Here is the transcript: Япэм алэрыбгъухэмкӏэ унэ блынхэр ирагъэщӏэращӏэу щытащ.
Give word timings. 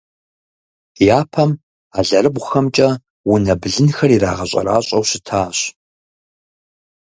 Япэм 1.17 1.51
алэрыбгъухэмкӏэ 1.97 2.89
унэ 3.31 3.53
блынхэр 3.61 4.11
ирагъэщӏэращӏэу 4.15 5.03
щытащ. 5.09 5.57